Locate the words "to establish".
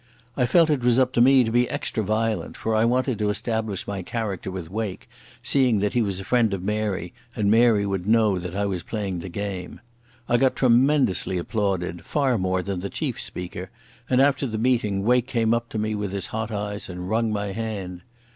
3.19-3.85